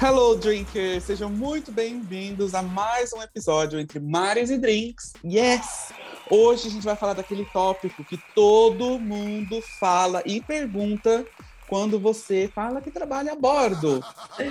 [0.00, 1.02] Hello, Drinkers!
[1.02, 5.12] Sejam muito bem-vindos a mais um episódio entre Mares e Drinks.
[5.24, 5.92] Yes!
[6.30, 11.26] Hoje a gente vai falar daquele tópico que todo mundo fala e pergunta
[11.66, 14.00] quando você fala que trabalha a bordo.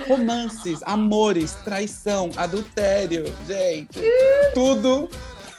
[0.06, 4.02] Romances, amores, traição, adultério, gente.
[4.52, 5.08] Tudo,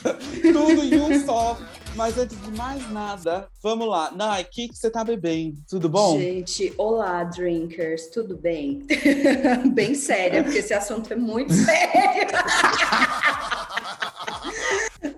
[0.42, 1.58] tudo em um só.
[1.96, 4.12] Mas antes de mais nada, vamos lá.
[4.12, 5.58] Nai, o que, que você tá bebendo?
[5.68, 6.18] Tudo bom?
[6.20, 8.86] Gente, olá, drinkers, tudo bem?
[9.74, 12.30] bem séria, porque esse assunto é muito sério.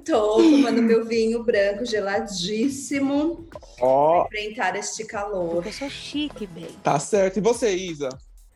[0.06, 3.48] Tô tomando meu vinho branco geladíssimo
[3.80, 5.66] Ó, para enfrentar este calor.
[5.66, 6.68] Eu sou chique, bem.
[6.84, 7.38] tá certo.
[7.38, 8.10] E você, Isa?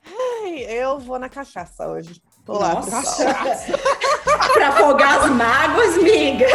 [0.06, 2.22] Ai, eu vou na cachaça hoje.
[2.46, 3.02] Tô lá, Nossa.
[3.02, 3.34] pessoal.
[4.54, 6.46] para afogar as mágoas, miga.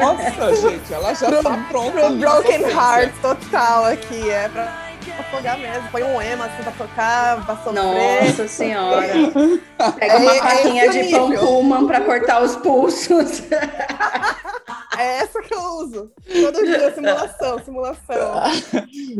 [0.00, 1.92] Nossa, gente, ela já tá pronta.
[1.92, 4.86] Pro Broken Heart total aqui, é pra
[5.20, 5.88] afogar mesmo.
[5.92, 8.24] Põe um ema assim pra tocar, pra sofrer.
[8.24, 9.06] Nossa senhora.
[9.96, 11.32] Pega uma É- é faquinha de pão.
[11.32, 13.42] Pullman para cortar os pulsos.
[14.98, 16.10] É essa que eu uso.
[16.24, 18.40] Todo dia, simulação, simulação.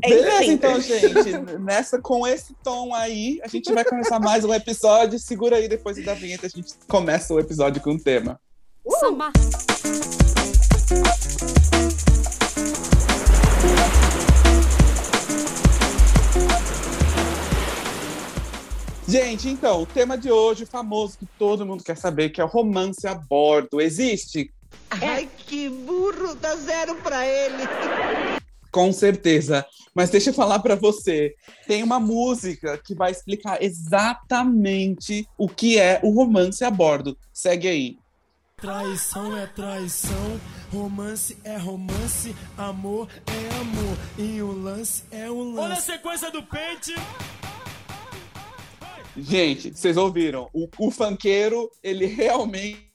[0.02, 1.32] É Beleza, então, gente.
[1.60, 5.18] Nessa, com esse tom aí, a gente vai começar mais um episódio.
[5.18, 8.40] Segura aí, depois da vinheta, a gente começa o episódio com o tema.
[8.98, 9.30] Samba.
[19.08, 22.44] Gente, então, o tema de hoje, o famoso que todo mundo quer saber, que é
[22.44, 23.80] o romance a bordo.
[23.80, 24.52] Existe?
[24.90, 27.64] Ai, que burro, dá zero pra ele.
[28.70, 29.66] Com certeza.
[29.94, 31.34] Mas deixa eu falar pra você.
[31.66, 37.16] Tem uma música que vai explicar exatamente o que é o romance a bordo.
[37.32, 37.98] Segue aí.
[38.58, 40.40] Traição é traição,
[40.72, 45.58] romance é romance, amor é amor, e o lance é o lance.
[45.60, 46.94] Olha a sequência do pente!
[49.14, 50.48] Gente, vocês ouviram?
[50.54, 52.85] O, o funkeiro, ele realmente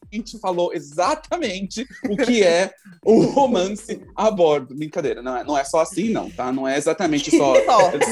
[0.41, 2.73] falou exatamente o que é
[3.05, 4.75] o romance a bordo.
[4.75, 6.51] Brincadeira, não é, não é só assim, não, tá?
[6.51, 7.51] Não é exatamente só.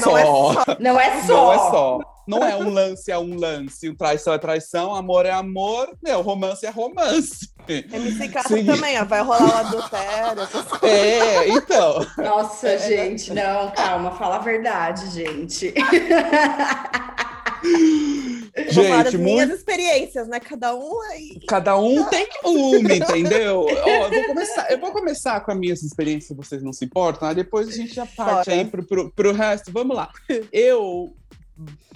[0.00, 0.64] não é só.
[0.78, 1.34] Não é só.
[1.34, 2.00] Não é só.
[2.26, 3.92] Não é um lance, é um lance.
[3.94, 5.88] Traição é traição, amor é amor.
[6.00, 7.50] Meu, romance é romance.
[7.68, 8.66] MC Catra Sim.
[8.66, 9.04] também, ó.
[9.04, 10.42] Vai rolar o adultério.
[10.42, 10.88] essas coisas.
[10.88, 12.06] É, então.
[12.18, 15.74] Nossa, gente, não, calma, fala a verdade, gente.
[18.68, 19.54] Gente, minhas muito.
[19.54, 20.40] experiências, né?
[20.40, 20.98] Cada um.
[21.46, 23.66] Cada um tem uma, entendeu?
[23.66, 26.84] Ó, eu, vou começar, eu vou começar com as minhas experiências, se vocês não se
[26.84, 27.28] importam.
[27.28, 28.60] aí Depois a gente já parte Bora.
[28.60, 29.72] aí pro, pro, pro resto.
[29.72, 30.10] Vamos lá.
[30.52, 31.14] Eu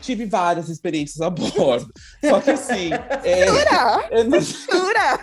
[0.00, 1.92] tive várias experiências a bordo.
[2.22, 2.90] Só que assim.
[3.24, 4.08] é, Jura?
[4.10, 5.20] eu, não, Jura?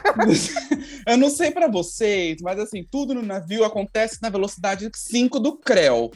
[1.07, 5.57] eu não sei pra vocês, mas assim, tudo no navio acontece na velocidade 5 do
[5.57, 6.11] Creu.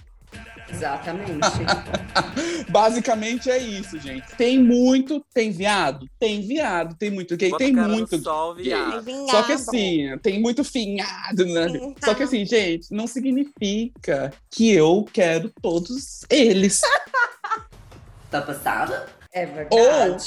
[0.70, 1.40] Exatamente.
[2.70, 4.28] Basicamente é isso, gente.
[4.36, 6.08] Tem muito, tem viado?
[6.20, 9.28] Tem viado, tem muito gay, tem muito gay.
[9.30, 11.68] Só que assim, tem muito finhado, né?
[12.04, 16.82] Só que assim, gente, não significa que eu quero todos eles.
[18.32, 19.08] tá passada?
[19.32, 20.24] É Ou verdade.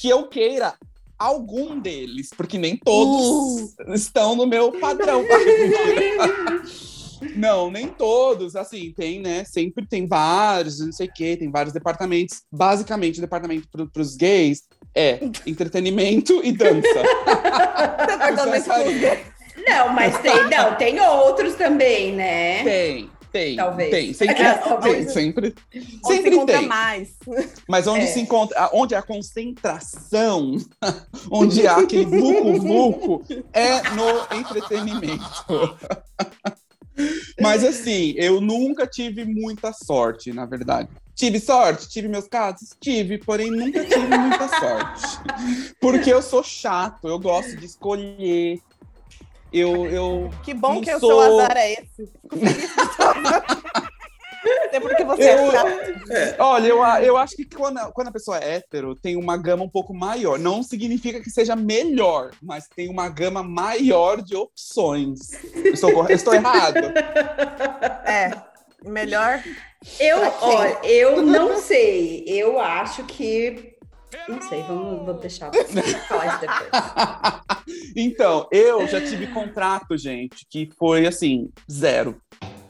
[0.00, 0.74] que eu queira
[1.18, 5.24] algum deles, porque nem todos estão no meu padrão.
[7.36, 8.56] Não, nem todos.
[8.56, 9.44] Assim, tem, né?
[9.44, 12.42] Sempre tem vários, não sei o quê, tem vários departamentos.
[12.50, 14.62] Basicamente, o departamento para os gays
[14.94, 16.80] é entretenimento e dança.
[18.06, 19.24] Departamento Isso é.
[19.68, 22.64] Não, mas tem, não, tem outros também, né?
[22.64, 23.90] Tem, tem, Talvez.
[23.90, 24.12] tem.
[24.14, 24.96] Sempre, É, talvez.
[24.96, 26.66] tem, sempre, Onde se sempre encontra tem.
[26.66, 27.08] mais.
[27.68, 28.06] Mas onde É.
[28.06, 30.56] se encontra, onde a concentração,
[31.30, 33.22] onde há aquele vucu-vucu,
[33.52, 35.78] é no entretenimento.
[37.40, 40.88] Mas assim, eu nunca tive muita sorte, na verdade.
[41.14, 41.88] Tive sorte?
[41.88, 42.70] Tive meus casos?
[42.80, 45.18] Tive, porém nunca tive muita sorte.
[45.80, 48.58] Porque eu sou chato, eu gosto de escolher.
[49.52, 52.08] Eu, eu Que bom que o sou- seu azar é esse.
[54.72, 56.36] É porque você é Eu- chato.
[56.38, 59.64] Olha, eu, eu acho que quando a, quando a pessoa é hétero, tem uma gama
[59.64, 60.38] um pouco maior.
[60.38, 65.32] Não significa que seja melhor, mas tem uma gama maior de opções.
[65.54, 66.78] Estou, estou errado?
[68.06, 68.30] É.
[68.84, 69.42] Melhor.
[69.98, 72.24] Eu, olha, eu não sei.
[72.26, 73.74] Eu acho que.
[74.28, 76.70] Não sei, vamos, vou deixar você falar isso depois.
[77.96, 82.20] Então, eu já tive contrato, gente, que foi assim, zero.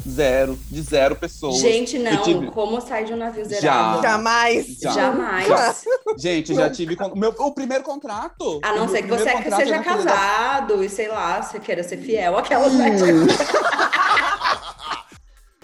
[0.09, 1.59] Zero, de zero pessoas.
[1.59, 3.51] Gente, não, tive- como sai de um navio Já.
[3.61, 4.03] zerado?
[4.03, 4.67] Jamais.
[4.81, 4.91] Já.
[4.93, 5.85] Jamais.
[6.19, 6.97] Gente, já tive.
[6.97, 8.61] con- Meu, o primeiro contrato.
[8.63, 11.43] A não ser que você primeiro contrato seja na Filha da- casado e sei lá,
[11.43, 12.73] você queira ser fiel àquelas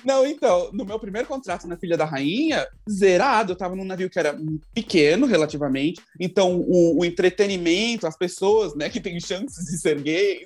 [0.04, 4.08] Não, então, no meu primeiro contrato na Filha da Rainha, zerado, eu tava num navio
[4.08, 4.38] que era
[4.72, 10.44] pequeno relativamente, então o, o entretenimento, as pessoas, né, que têm chances de ser gays,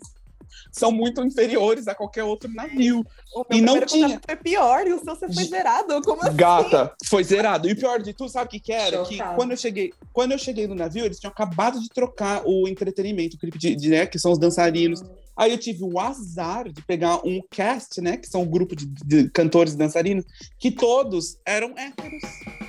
[0.72, 3.04] são muito inferiores a qualquer outro navio.
[3.34, 4.20] O E não tinha.
[4.24, 6.00] Foi pior e o seu você foi zerado.
[6.02, 6.36] Como assim?
[6.36, 7.68] Gata, foi zerado.
[7.68, 9.02] E o pior de tudo, sabe o que, que era?
[9.04, 12.66] Que quando eu cheguei, quando eu cheguei no navio, eles tinham acabado de trocar o
[12.68, 15.02] entretenimento, o clipe de, de, né, que são os dançarinos.
[15.36, 18.84] Aí eu tive o azar de pegar um cast, né, que são um grupo de,
[18.86, 20.24] de cantores e dançarinos,
[20.58, 22.22] que todos eram héteros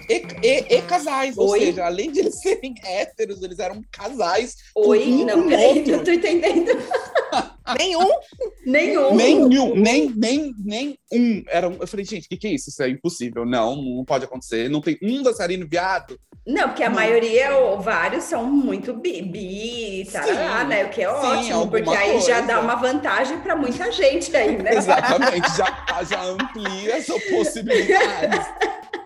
[0.09, 0.13] e,
[0.47, 1.37] e- e casais.
[1.37, 1.59] Ou Oi?
[1.59, 4.55] seja, além de eles serem héteros, eles eram casais.
[4.75, 5.05] Oi?
[5.05, 6.71] Um Não, peraí, não tô entendendo.
[7.77, 8.09] Nenhum.
[8.65, 9.15] Nenhum.
[9.15, 11.43] Nenhum, nem, nem, nem um.
[11.47, 11.67] Era.
[11.67, 12.69] Eu falei, gente, o que, que é isso?
[12.69, 13.45] Isso é impossível.
[13.45, 14.69] Não, não pode acontecer.
[14.69, 16.17] Não tem um dançarino viado.
[16.45, 16.95] Não, porque a Não.
[16.95, 20.85] maioria, ou vários, são muito bi, bi tarará, Sim, né?
[20.85, 21.13] O que é sim,
[21.53, 22.41] ótimo, porque aí já coisa.
[22.47, 24.75] dá uma vantagem para muita gente aí, né?
[24.75, 28.47] Exatamente, já, já amplia as possibilidades.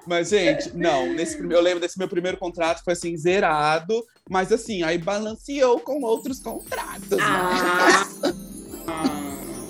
[0.08, 4.84] Mas, gente, não, nesse eu lembro desse meu primeiro contrato, foi assim, zerado, mas assim,
[4.84, 7.10] aí balanceou com outros contratos.
[7.10, 7.18] né?
[7.22, 8.45] Ah, Algum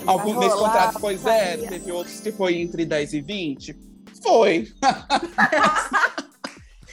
[0.06, 1.70] nesse rolar, contrato foi zero, família.
[1.70, 3.76] teve outros que foi entre 10 e 20.
[4.24, 4.68] Foi.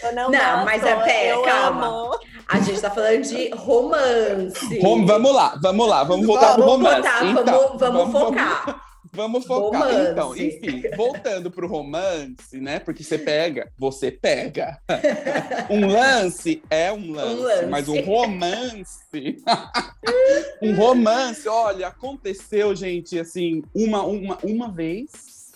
[0.03, 1.87] Eu não, Não, mas é, eu calma.
[1.87, 2.19] amo.
[2.49, 4.81] a gente tá falando de romance.
[4.81, 7.03] Rom- vamos lá, vamos lá, vamos voltar pro Vamos romance.
[7.03, 8.82] botar, então, vamos, vamos focar.
[9.15, 9.83] Vamos focar.
[9.83, 10.11] Romance.
[10.11, 12.79] Então, enfim, voltando pro romance, né?
[12.79, 14.79] Porque você pega, você pega.
[15.71, 17.67] Um lance é um lance, lance.
[17.67, 19.01] mas um romance.
[20.61, 25.53] um romance, olha, aconteceu, gente, assim, uma, uma, uma vez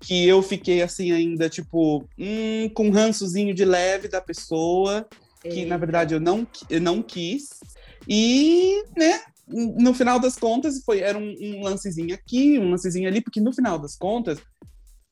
[0.00, 5.06] que eu fiquei assim ainda, tipo, hum, com um rançozinho de leve da pessoa
[5.42, 7.60] que na verdade eu não, eu não quis.
[8.08, 9.20] E, né,
[9.52, 13.52] no final das contas, foi, era um, um lancezinho aqui, um lancezinho ali, porque no
[13.52, 14.38] final das contas,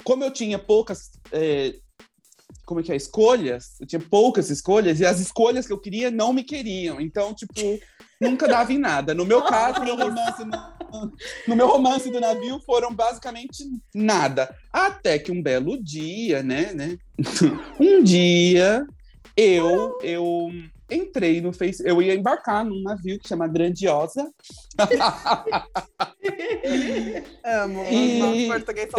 [0.05, 1.11] como eu tinha poucas.
[1.33, 1.75] é,
[2.65, 2.97] como é que é?
[2.97, 7.01] Escolhas, eu tinha poucas escolhas, e as escolhas que eu queria não me queriam.
[7.01, 7.55] Então, tipo,
[8.21, 9.15] nunca dava em nada.
[9.15, 11.13] No meu caso, meu romance no,
[11.47, 13.65] no meu romance do navio foram basicamente
[13.95, 14.55] nada.
[14.73, 16.99] Até que um belo dia, né, né?
[17.81, 18.87] um dia
[19.37, 20.51] eu eu
[20.91, 24.31] entrei no Face, eu ia embarcar num navio que chama Grandiosa.
[27.45, 27.85] Amo.
[27.91, 28.89] E- português.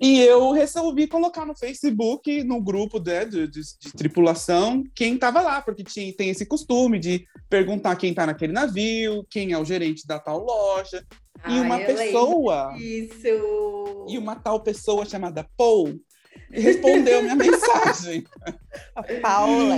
[0.00, 5.40] E eu resolvi colocar no Facebook, no grupo né, de, de- de tripulação, quem estava
[5.40, 9.64] lá, porque tinha, tem esse costume de perguntar quem está naquele navio, quem é o
[9.64, 11.04] gerente da tal loja.
[11.48, 14.06] e uma pessoa, Isso.
[14.08, 15.98] e uma tal pessoa chamada Paul,
[16.50, 18.24] respondeu minha mensagem.
[18.94, 19.76] A Paula.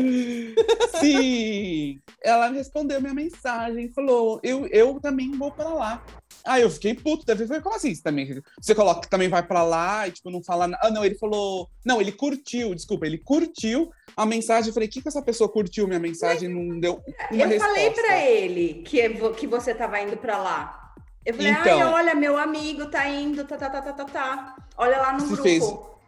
[1.01, 6.03] Sim, ela respondeu minha mensagem, falou: eu, eu também vou para lá.
[6.45, 7.93] Aí eu fiquei puto, deve foi como assim?
[7.93, 10.81] Você também você coloca que também vai para lá e tipo não fala nada.
[10.87, 14.69] Ah, não, ele falou, não, ele curtiu, desculpa, ele curtiu a mensagem.
[14.69, 17.75] Eu falei: "Que que essa pessoa curtiu minha mensagem?" Não deu uma eu resposta.
[17.75, 20.83] falei pra ele que, que você tava indo pra lá.
[21.25, 21.81] Eu falei, Então.
[21.81, 24.57] ai, olha, meu amigo tá indo, tá, tá, tá, tá, tá, tá.
[24.79, 25.43] Olha lá no grupo.
[25.43, 25.65] fez.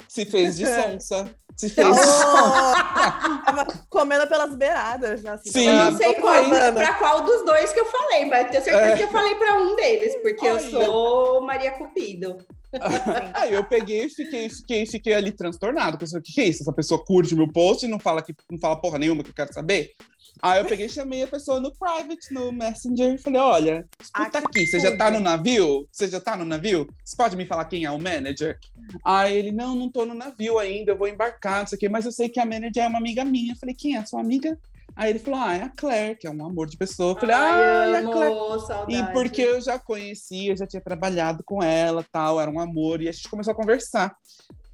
[0.08, 0.64] Se fez de
[0.98, 1.30] sonsa.
[1.56, 1.86] Se fez.
[1.88, 5.20] Oh, tava comendo pelas beiradas.
[5.20, 5.66] já, Assim, Sim.
[5.68, 8.96] Eu não sei qual, pra qual dos dois que eu falei, mas tenho certeza É.
[8.96, 12.38] que eu falei pra um deles, porque eu sou Maria Cupido.
[13.34, 15.98] Aí eu peguei e fiquei, fiquei, fiquei ali transtornado.
[15.98, 16.62] Pensei, o que, que é isso?
[16.62, 19.30] Essa pessoa curte o meu post e não fala, que, não fala porra nenhuma que
[19.30, 19.92] eu quero saber.
[20.42, 24.38] Aí eu peguei e chamei a pessoa no private, no Messenger, e falei: olha, escuta
[24.38, 25.88] Ah, aqui, você já tá no navio?
[25.90, 26.86] Você já tá no navio?
[27.04, 28.58] Você pode me falar quem é o manager?
[29.04, 31.88] Aí ele, não, não tô no navio ainda, eu vou embarcar, não sei o quê,
[31.88, 33.52] mas eu sei que a manager é uma amiga minha.
[33.52, 34.58] Eu falei, quem é a sua amiga?
[34.96, 37.12] Aí ele falou, ah, é a Claire, que é um amor de pessoa.
[37.12, 38.34] Eu falei, ah, Ai, é a Claire.
[38.66, 38.94] saudade.
[38.94, 43.08] E porque eu já conhecia, já tinha trabalhado com ela, tal, era um amor, e
[43.08, 44.16] a gente começou a conversar.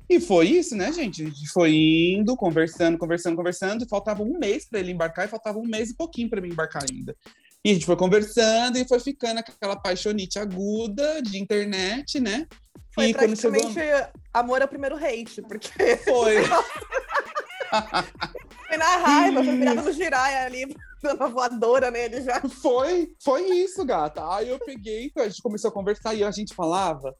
[0.08, 1.22] E foi isso, né, gente?
[1.22, 5.30] A gente foi indo, conversando, conversando, conversando, e faltava um mês para ele embarcar, e
[5.30, 7.16] faltava um mês e pouquinho para mim embarcar ainda.
[7.64, 12.46] E a gente foi conversando e foi ficando aquela paixonite aguda de internet, né?
[12.94, 13.58] Foi e quando chegou.
[13.58, 16.44] praticamente amor ao primeiro hate, porque Foi.
[18.68, 22.42] foi na raiva, foi virado no giraia ali, dando voadora nele já.
[22.42, 24.36] Foi, foi isso, gata.
[24.36, 27.16] Aí eu peguei, a gente começou a conversar e a gente falava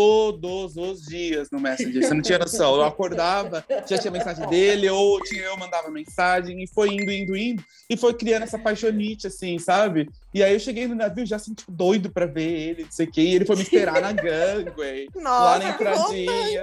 [0.00, 2.02] todos os dias no Messenger.
[2.02, 2.74] Você não tinha noção.
[2.76, 7.34] Eu acordava, já tinha mensagem dele, ou tinha, eu mandava mensagem, e foi indo, indo,
[7.34, 10.08] indo, e foi criando essa paixonite, assim, sabe?
[10.34, 13.06] E aí eu cheguei no navio já assim, tipo, doido pra ver ele, não sei
[13.06, 16.62] o quê, e ele foi me esperar na gangway, lá na entradinha.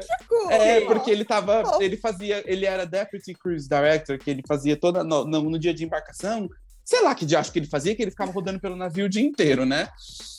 [0.51, 5.03] É, porque ele tava, ele fazia, ele era Deputy Cruise Director, que ele fazia toda,
[5.03, 6.47] no, no- no dia de embarcação,
[6.83, 9.21] sei lá que diacho que ele fazia, que ele ficava rodando pelo navio o dia
[9.21, 9.89] inteiro, né?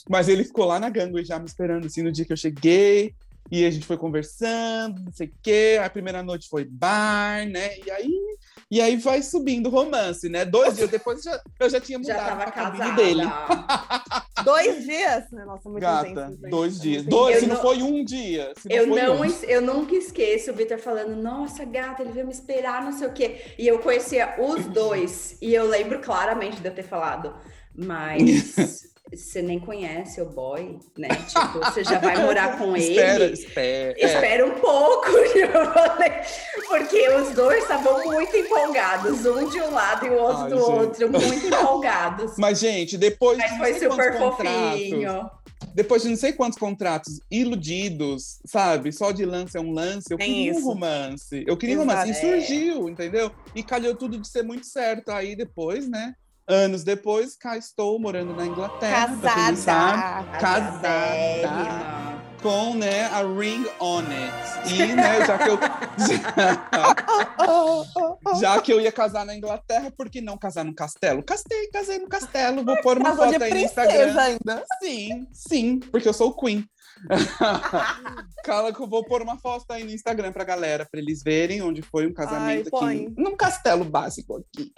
[0.09, 3.13] Mas ele ficou lá na gangway já me esperando, assim, no dia que eu cheguei,
[3.51, 7.77] e a gente foi conversando, não sei o quê, a primeira noite foi bar, né?
[7.85, 8.37] E aí,
[8.71, 10.45] e aí vai subindo o romance, né?
[10.45, 13.21] Dois dias depois eu já, eu já tinha Já mudado tava pra cabine dele.
[14.45, 15.23] Dois dias?
[15.31, 17.03] Nossa, muito Gata, intenso, dois dias.
[17.03, 18.53] Dois, Eu se não não- foi um dia.
[18.69, 19.25] Eu não, um.
[19.43, 23.13] eu nunca esqueço o Vitor falando, nossa, gata, ele veio me esperar, não sei o
[23.13, 23.41] quê.
[23.57, 25.37] E eu conhecia os dois.
[25.41, 27.33] E eu lembro claramente de eu ter falado,
[27.75, 31.09] mas você nem conhece o boy, né?
[31.09, 32.91] Tipo, você já vai morar com ele.
[32.91, 33.93] Espera, espera.
[33.99, 34.05] é.
[34.05, 35.07] Espera um pouco,
[36.67, 40.57] porque os dois estavam muito empolgados, um de um lado e o outro Ai, do
[40.57, 40.69] gente.
[40.69, 42.33] outro, muito empolgados.
[42.39, 45.29] Mas, gente, depois Mas foi super fofinho.
[45.73, 48.91] depois de não sei quantos contratos iludidos, sabe?
[48.91, 50.07] Só de lance é um lance.
[50.11, 51.43] Eu queria um romance.
[51.47, 52.09] Eu queria um romance.
[52.09, 52.13] E É.
[52.39, 53.31] surgiu, entendeu?
[53.53, 55.09] E calhou tudo de ser muito certo.
[55.09, 56.13] Aí depois, né?
[56.47, 59.07] Anos depois, cá estou morando na Inglaterra.
[59.07, 60.37] Casada.
[60.39, 62.21] Casadérrima.
[62.39, 64.71] com né, a ring on it.
[64.71, 65.57] E, né, já que eu.
[68.39, 71.23] Já que eu ia casar na Inglaterra, por que não casar no castelo?
[71.23, 72.63] Castei, casei no castelo.
[72.63, 74.19] Vou pôr uma Casou foto aí no Instagram.
[74.19, 74.63] ainda.
[74.83, 76.63] Sim, sim, porque eu sou Queen.
[78.43, 81.61] Cala que eu vou pôr uma foto aí no Instagram pra galera, pra eles verem
[81.61, 83.05] onde foi um casamento põe.
[83.07, 83.13] aqui.
[83.17, 84.71] Num castelo básico aqui.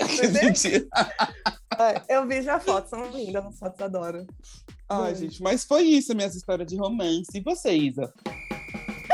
[1.77, 4.25] Ai, Eu vi já fotos, são lindas as fotos, adoro.
[4.89, 5.15] Ai, Hum.
[5.15, 7.27] gente, mas foi isso, minhas histórias de romance.
[7.35, 8.13] E você, Isa?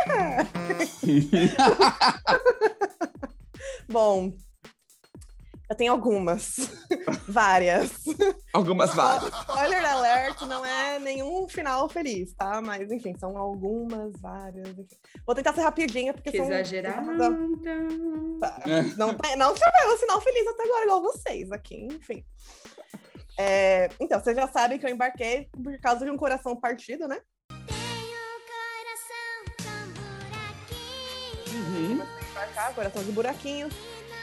[3.89, 4.33] Bom,
[5.73, 6.55] eu tenho algumas.
[7.27, 7.91] Várias.
[8.53, 9.33] Algumas várias.
[9.33, 12.61] Spoiler alert, não é nenhum final feliz, tá?
[12.61, 14.67] Mas, enfim, são algumas, várias.
[14.69, 14.87] enfim.
[15.25, 16.45] Vou tentar ser rapidinha, porque Que são...
[16.45, 17.03] exagerar.
[18.39, 18.61] Tá.
[18.97, 22.23] Não, tem- não tivemos sinal feliz até agora, igual vocês aqui, enfim.
[23.39, 27.19] É, então, vocês já sabem que eu embarquei por causa de um coração partido, né?
[31.51, 31.93] Uhum.
[32.31, 33.69] Embarcar, coração de buraquinho.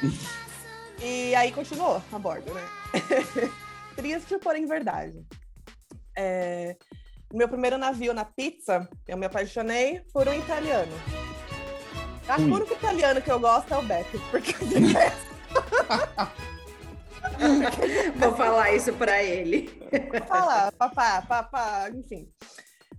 [1.03, 2.63] e aí continuou a bordo, né?
[3.97, 5.25] Triste, porém verdade.
[6.17, 6.77] É,
[7.33, 10.93] meu primeiro navio na pizza, eu me apaixonei por um italiano.
[12.29, 15.31] Acho que o único italiano que eu gosto é o Beppe, porque de resto,
[18.17, 19.69] Vou falar isso pra ele.
[20.29, 22.29] falar, papá, papá, enfim.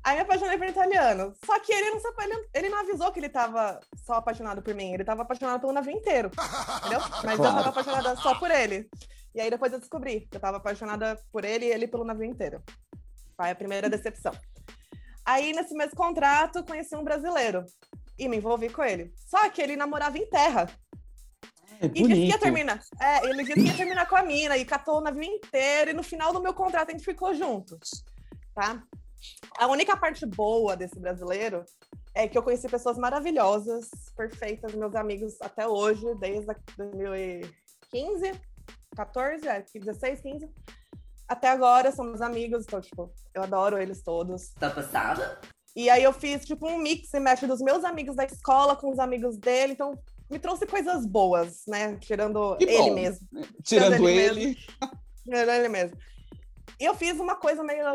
[0.03, 1.33] Aí me apaixonei por italiano.
[1.45, 4.73] Só que ele não, se ele, ele não avisou que ele tava só apaixonado por
[4.73, 4.93] mim.
[4.93, 6.31] Ele tava apaixonado pelo navio inteiro.
[6.79, 6.99] Entendeu?
[7.23, 7.55] Mas eu Claro.
[7.55, 8.89] tava apaixonada só por ele.
[9.35, 12.25] E aí depois eu descobri que eu tava apaixonada por ele e ele pelo navio
[12.25, 12.61] inteiro.
[13.37, 14.33] Foi a primeira decepção.
[15.23, 17.63] Aí, nesse mesmo contrato, conheci um brasileiro.
[18.17, 19.13] E me envolvi com ele.
[19.27, 20.67] Só que ele namorava em terra.
[21.79, 22.79] É E disse que ia terminar.
[22.99, 25.91] É, ele disse que ia terminar com a mina e catou o navio inteiro.
[25.91, 28.03] E no final do meu contrato a gente ficou juntos.
[28.53, 28.81] Tá?
[29.57, 31.63] A única parte boa desse brasileiro
[32.13, 38.31] é que eu conheci pessoas maravilhosas, perfeitas, meus amigos até hoje, desde a 2015,
[38.95, 40.49] 14, é, 16, 15.
[41.27, 44.49] Até agora são meus amigos, então, tipo, eu adoro eles todos.
[44.59, 45.39] Tá passada?
[45.73, 48.91] E aí eu fiz, tipo, um mix e match dos meus amigos da escola com
[48.91, 49.97] os amigos dele, então
[50.29, 51.97] me trouxe coisas boas, né?
[51.97, 52.93] Tirando Que ele bom.
[52.95, 53.27] mesmo.
[53.63, 54.57] Tirando ele ele.
[55.23, 55.97] Tirando ele mesmo.
[56.81, 57.85] E eu fiz uma coisa meio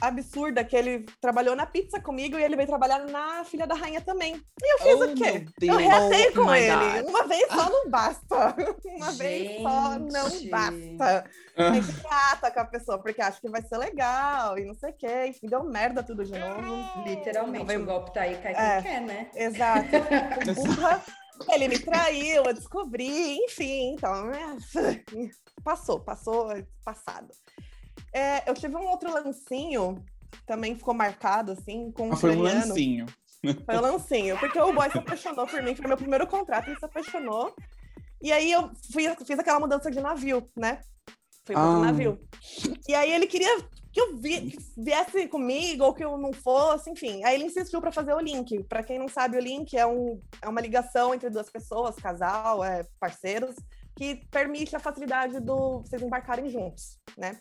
[0.00, 4.00] absurda, que ele trabalhou na pizza comigo e ele veio trabalhar na Filha da Rainha
[4.00, 4.40] também.
[4.62, 5.44] E eu fiz Oh, o quê?
[5.62, 7.02] Eu reatei Oh com my ele.
[7.02, 7.10] God.
[7.10, 8.54] Uma vez só não basta.
[8.98, 10.48] Uma vez só não Gente.
[10.48, 11.24] basta.
[11.56, 11.72] Ah.
[11.72, 14.90] Tem que trata com a pessoa, porque acha que vai ser legal e não sei
[14.90, 15.26] o quê.
[15.26, 17.02] Enfim, deu merda tudo de novo.
[17.04, 18.82] Literalmente, Não, vem- o golpe tá aí, cai quem É.
[18.82, 19.30] quer, né?
[19.34, 19.88] Exato.
[20.54, 21.02] Burra.
[21.50, 24.30] Ele me traiu, eu descobri, enfim, então.
[24.32, 24.56] é,
[25.64, 27.26] Passou, passou, é passado.
[28.16, 30.02] É, eu tive um outro lancinho,
[30.46, 33.04] também ficou marcado, assim, com um Ah, foi um lancinho.
[33.66, 36.78] Foi um lancinho, porque o boy se apaixonou por mim, foi meu primeiro contrato, ele
[36.78, 37.54] se apaixonou.
[38.22, 40.80] E aí eu fui- fiz aquela mudança de navio, né?
[41.44, 41.80] Fui pro Ah.
[41.80, 42.18] navio.
[42.88, 43.54] E aí ele queria
[43.92, 47.22] que eu vi- que viesse comigo ou que eu não fosse, enfim.
[47.22, 48.64] Aí ele insistiu para fazer o link.
[48.64, 52.64] Para quem não sabe, o link é, um, é uma ligação entre duas pessoas, casal,
[52.64, 53.54] é, parceiros,
[53.94, 57.38] que permite a facilidade do vocês embarcarem juntos, né?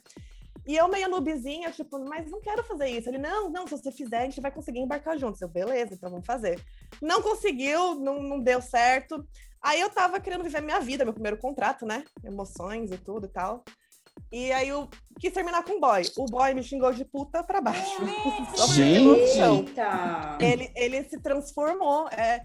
[0.68, 3.08] E eu meio noobzinha, tipo, mas não quero fazer isso.
[3.10, 5.40] Ele, não, não, se você fizer, a gente vai conseguir embarcar juntos.
[5.42, 6.60] Eu, beleza, então vamos fazer.
[7.02, 9.26] Não conseguiu, não, não deu certo.
[9.62, 12.04] Aí eu tava querendo viver minha vida, meu primeiro contrato, né?
[12.24, 13.64] Emoções e tudo e tal.
[14.32, 16.02] E aí eu quis terminar com o boy.
[16.18, 17.98] O boy me xingou de puta pra baixo.
[18.74, 19.40] Gente!
[20.42, 22.08] Ele, ele se transformou.
[22.10, 22.44] É,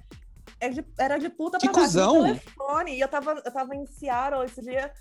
[0.61, 2.97] é de- era de puta Que pra baixo no telefone.
[2.97, 4.93] E eu tava, eu tava em Seattle esse dia.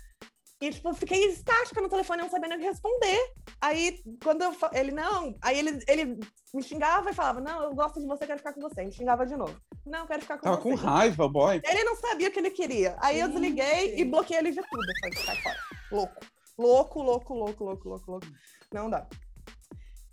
[0.60, 3.32] E, tipo, eu fiquei estática no telefone, não sabendo o que responder.
[3.62, 6.20] Aí, quando eu, ele, não, aí ele, ele
[6.52, 8.84] me xingava e falava, não, eu gosto de você, quero ficar com você.
[8.84, 9.58] Me xingava de novo.
[9.86, 10.68] Não, quero ficar com Tava você.
[10.68, 11.62] com raiva, boy.
[11.64, 12.94] Ele não sabia o que ele queria.
[13.00, 14.86] Aí eu desliguei e bloqueei ele de tudo.
[15.00, 15.56] Falei, sai fora.
[15.90, 16.26] Louco.
[16.58, 18.26] Louco, louco, louco, louco, louco, louco.
[18.70, 19.06] Não dá.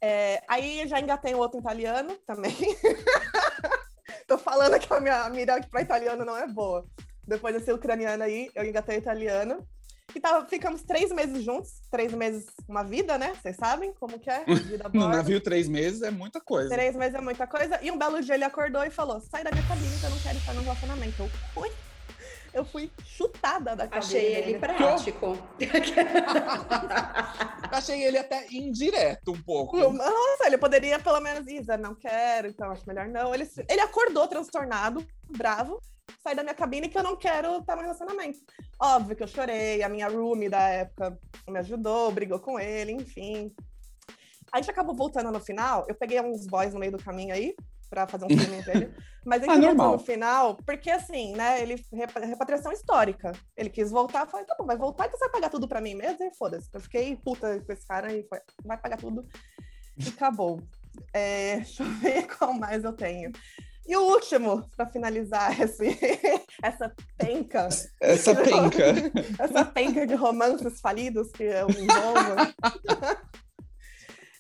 [0.02, 2.56] É, aí já engatei o outro italiano também.
[4.28, 6.86] Tô falando que a minha mira para italiano não é boa.
[7.28, 9.68] Depois desse ucraniano aí, eu engatei o italiano.
[10.16, 11.82] E tava, ficamos três meses juntos.
[11.92, 13.34] Três meses, uma vida, né?
[13.42, 14.46] Vocês sabem como que é?
[14.94, 16.70] No navio três meses é muita coisa.
[16.70, 17.80] Três meses é muita coisa.
[17.82, 20.20] E um belo dia ele acordou e falou: sai da minha cabine que eu não
[20.20, 21.22] quero estar no relacionamento.
[21.22, 21.72] Eu fui.
[22.54, 24.18] Eu fui chutada da cabine.
[24.18, 25.38] Achei ele prático.
[27.72, 29.78] Achei ele até indireto um pouco.
[29.78, 33.36] Nossa, ele poderia pelo menos Isa, não quero, então acho melhor não.
[33.36, 35.80] Ele, ele acordou transtornado, bravo,
[36.20, 38.40] sai da minha cabine que eu não quero estar no relacionamento.
[38.82, 43.54] Óbvio que eu chorei, a minha roomie da época me ajudou, brigou com ele, enfim.
[44.52, 47.54] A gente acabou voltando no final, eu peguei uns boys no meio do caminho aí,
[47.90, 48.94] pra fazer um filme dele.
[49.26, 53.34] Mas a Ah, voltou no final, porque assim, né, ele, repa- repatriação histórica.
[53.58, 55.96] Ele quis voltar, falei, tá bom, vai voltar, então você vai pagar tudo pra mim
[55.96, 56.24] mesmo?
[56.24, 56.70] E foda-se.
[56.74, 59.28] Eu fiquei puta com esse cara e foi, vai pagar tudo.
[59.98, 60.62] E acabou.
[61.14, 63.32] É, deixa eu ver qual mais eu tenho.
[63.88, 65.98] E o último, pra finalizar esse,
[66.62, 67.70] essa penca,
[68.02, 68.84] Essa penca.
[69.40, 72.36] essa penca de romances falidos que eu envolvo.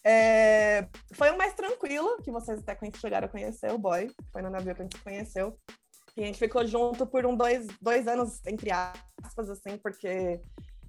[0.09, 4.09] É, foi o mais tranquilo, que vocês até chegaram a conhecer, o boy.
[4.31, 5.59] Foi no navio que a gente se conheceu.
[6.15, 10.39] E a gente ficou junto por um dois, dois anos, entre aspas, assim, porque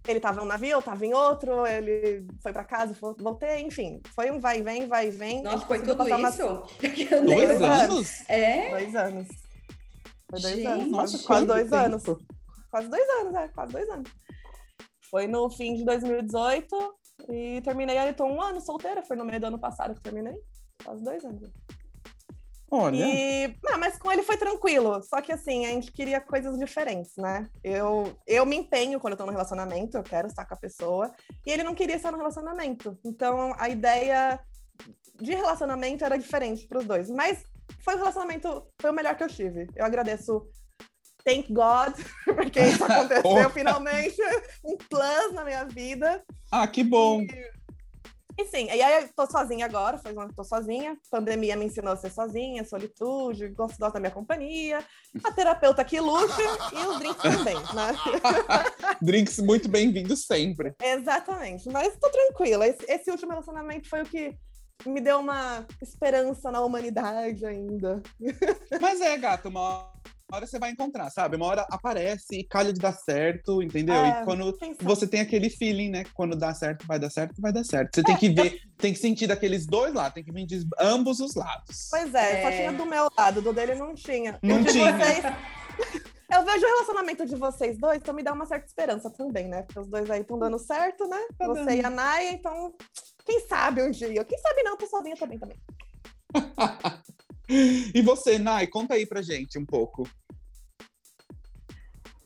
[0.09, 3.61] ele tava em um navio, eu tava em outro, ele foi pra casa, vo- voltei,
[3.61, 4.01] enfim.
[4.14, 5.42] Foi um vai e vem, vai e vem.
[5.42, 6.47] Nossa, foi tudo passar umas- isso?
[6.47, 8.29] Dois Dois anos?
[8.31, 8.71] É?
[8.71, 9.29] Dois anos.
[10.31, 10.88] Foi dois Gente, anos.
[10.90, 11.77] nossa, Quase, dois tempo.
[11.77, 12.03] anos.
[12.71, 14.11] Quase dois anos, é, quase dois anos.
[15.11, 16.94] Foi no fim de 2018
[17.31, 20.35] e terminei aí, tô um ano solteira, foi no meio do ano passado que terminei.
[20.85, 21.51] Quase dois anos.
[22.71, 23.05] Olha.
[23.05, 25.03] E, não, mas com ele foi tranquilo.
[25.03, 27.49] Só que assim, a gente queria coisas diferentes, né?
[27.65, 31.11] Eu, eu me empenho quando eu tô no relacionamento, eu quero estar com a pessoa.
[31.47, 32.99] E ele não queria estar no relacionamento.
[33.05, 34.39] Então a ideia
[35.21, 37.11] de relacionamento era diferente pros dois.
[37.11, 37.43] Mas
[37.81, 39.67] foi um relacionamento, foi o melhor que eu tive.
[39.75, 40.47] Eu agradeço.
[41.25, 44.17] Thank God, porque isso aconteceu finalmente.
[44.65, 46.23] Um plus na minha vida.
[46.51, 47.23] Ah, que bom.
[47.23, 47.58] E
[48.46, 50.96] sim, e aí eu tô sozinha agora, faz um ano que tô sozinha.
[51.11, 54.85] Pandemia me ensinou a ser sozinha, solitude, gosto da minha companhia.
[55.24, 57.94] A terapeuta que luxa e os drinks também, né?
[59.03, 60.74] Drinks muito bem-vindos sempre.
[60.83, 62.66] Exatamente, mas tô tranquila.
[62.66, 64.37] Esse, esse último relacionamento foi o que
[64.87, 68.03] me deu uma esperança na humanidade ainda.
[68.81, 69.90] Mas é, gata, uma
[70.37, 71.37] hora você vai encontrar, sabe?
[71.37, 73.95] Uma hora aparece e calha de dar certo, entendeu?
[73.95, 74.85] É, e quando quem sabe?
[74.85, 76.05] você tem aquele feeling, né?
[76.05, 77.95] que Quando dá certo, vai dar certo, vai dar certo.
[77.95, 81.21] Você tem que ver, tem que sentir daqueles dois lados, tem que vir de ambos
[81.21, 81.88] os lados.
[81.91, 82.57] Pois é, só É.
[82.57, 84.38] tinha do meu lado, do dele não tinha.
[84.43, 84.93] Não tinha.
[84.93, 85.25] vocês.
[86.31, 89.62] Eu vejo o relacionamento de vocês dois, então me dá uma certa esperança também, né?
[89.62, 91.19] Porque os dois aí estão dando certo, né?
[91.38, 92.75] Tá Você e a Naya, então,
[93.25, 94.23] quem sabe um dia?
[94.27, 95.57] Quem sabe não, tô sozinha também também.
[97.49, 100.09] e você, Nai, conta aí pra gente um pouco.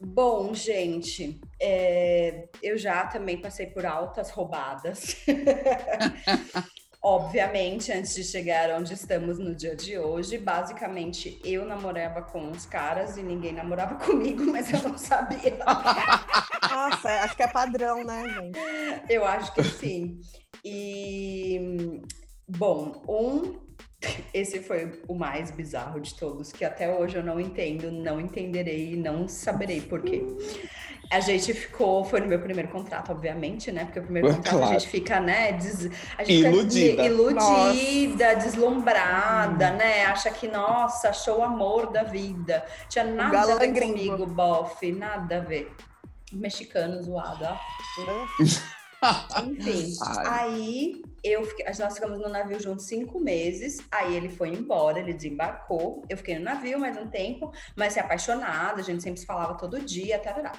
[0.04, 5.16] Bom, gente, é, eu já também passei por altas roubadas.
[7.00, 12.66] Obviamente, antes de chegar onde estamos no dia de hoje, basicamente eu namorava com os
[12.66, 15.56] caras e ninguém namorava comigo, mas eu não sabia.
[16.70, 18.58] Nossa, acho que é padrão, né, gente?
[19.08, 20.20] Eu acho que sim.
[20.64, 21.60] E,
[22.48, 23.61] bom, um,
[24.34, 28.94] esse foi o mais bizarro de todos, que até hoje eu não entendo, não entenderei
[28.94, 30.22] e não saberei por quê.
[31.10, 33.84] A gente ficou, foi no meu primeiro contrato, obviamente, né?
[33.84, 34.72] Porque o primeiro É, contrato a claro.
[34.80, 35.52] gente fica, né?
[35.52, 36.90] des- a gente Iludida.
[36.90, 40.06] fica iludida, deslumbrada, né?
[40.06, 42.64] Acha que, nossa, achou o amor da vida.
[42.88, 43.92] Tinha nada a galã ver gringo.
[44.16, 45.70] comigo, bofe, nada a ver.
[46.32, 47.56] Mexicano zoado, ó.
[49.44, 50.26] Enfim, Ai.
[50.26, 53.78] aí eu fiquei, nós ficamos no navio juntos cinco meses.
[53.90, 56.02] Aí ele foi embora, ele desembarcou.
[56.08, 59.54] Eu fiquei no navio mais um tempo, mas se apaixonada, a gente sempre se falava
[59.56, 60.52] todo dia, tarará.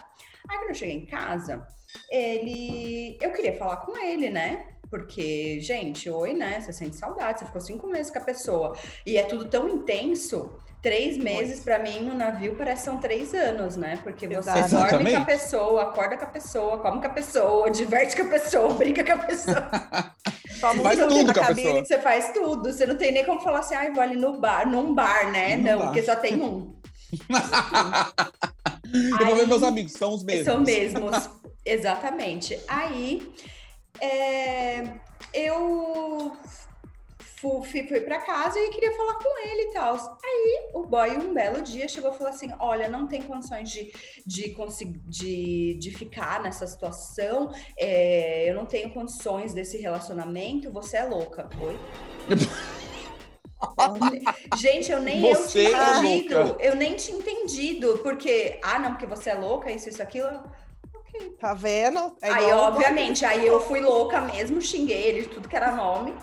[0.50, 1.66] Aí quando eu cheguei em casa,
[2.10, 3.18] ele.
[3.22, 4.68] Eu queria falar com ele, né?
[4.90, 6.60] Porque, gente, oi, né?
[6.62, 8.78] Você sente saudade, você ficou cinco meses com a pessoa.
[9.06, 10.60] E é tudo tão intenso.
[10.84, 14.00] Três meses, pra mim, no navio parece que são três anos, né?
[14.04, 14.70] Porque você Exato.
[14.70, 15.26] dorme com a Exatamente.
[15.26, 19.14] pessoa, acorda com a pessoa, come com a pessoa, diverte com a pessoa, brinca com
[19.14, 19.70] a pessoa.
[20.60, 21.64] Toma Faz um tudo com a cabine.
[21.68, 21.86] pessoa.
[21.86, 22.74] Você faz tudo.
[22.74, 25.56] Você não tem nem como falar assim, ai, vou ali no bar, num bar, né?
[25.56, 25.86] Não Não, dá.
[25.86, 26.76] porque só tem um.
[29.20, 30.46] Eu vou ver meus amigos, são os mesmos.
[30.46, 31.30] São mesmos,
[31.66, 32.60] exatamente.
[32.68, 33.34] Aí
[34.00, 34.84] é,
[35.34, 36.34] eu
[37.44, 40.18] fu- fui, fui para casa e queria falar com ele e tal.
[40.24, 43.92] Aí o boy, um belo dia, chegou e falou assim: Olha, não tem condições de,
[44.26, 50.98] de, conseguir, de, de ficar nessa situação, é, eu não tenho condições desse relacionamento, você
[50.98, 51.50] é louca.
[51.60, 51.78] Oi?
[54.58, 56.44] Gente, eu nem Você eu tinha é entendido.
[56.44, 56.64] louca.
[56.64, 60.44] Eu nem tinha entendido, porque, ah, não, porque você é louca, isso, isso, aquilo.
[61.40, 62.16] Tá vendo?
[62.22, 66.14] É aí, obviamente, aí eu fui louca mesmo, xinguei ele de tudo que era nome.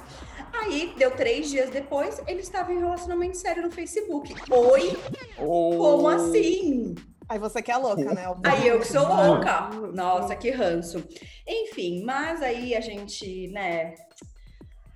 [0.61, 4.35] Aí, deu três dias depois, ele estava em relacionamento sério no Facebook.
[4.51, 4.97] Oi?
[5.39, 5.77] Oh.
[5.77, 6.95] Como assim?
[7.29, 8.25] Aí você que é louca, né?
[8.45, 9.71] Aí eu que sou louca.
[9.95, 11.03] Nossa, que ranço.
[11.47, 13.95] Enfim, mas aí a gente, né,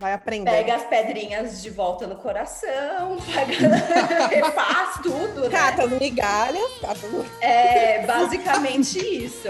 [0.04, 0.50] Vai aprender.
[0.50, 5.48] pega as pedrinhas de volta no coração, pega, refaz tudo, né?
[5.48, 9.48] Cata as migalhas, cata as- É basicamente isso.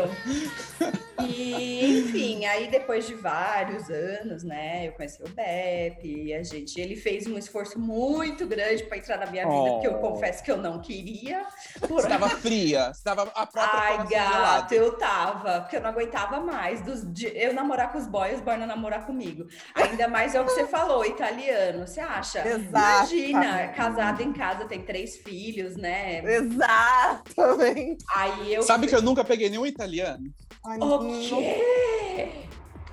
[1.26, 6.78] E, enfim, aí depois de vários anos, né, eu conheci o Bep, e a gente,
[6.80, 9.98] ele fez um esforço muito grande para entrar na minha vida, porque eu Oh.
[10.12, 11.46] confesso que eu não queria.
[11.80, 12.00] Por...
[12.00, 16.40] Você estava fria, você estava a própria Ai, gato, eu tava, porque eu não aguentava
[16.40, 19.46] mais dos, de, eu namorar com os boys, os boys não namorar comigo.
[19.74, 22.46] Ainda mais é o que você falou, italiano, você acha?
[22.46, 23.14] Exato.
[23.14, 26.22] Imagina, casado em casa, tem três filhos, né?
[26.24, 28.04] Exatamente.
[28.14, 28.62] Aí eu.
[28.62, 30.24] Sabe que eu nunca peguei nenhum italiano?
[30.66, 31.93] Ai, O quê?